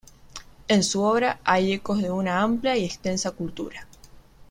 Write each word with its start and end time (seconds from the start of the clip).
En 0.67 0.81
su 0.81 1.03
obra 1.03 1.39
hay 1.43 1.73
ecos 1.73 2.01
de 2.01 2.09
una 2.09 2.41
amplia 2.41 2.75
y 2.75 2.83
extensa 2.83 3.29
cultura. 3.29 3.85